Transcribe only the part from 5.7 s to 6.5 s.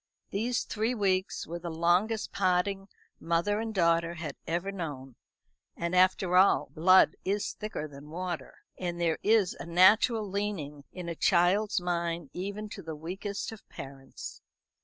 and after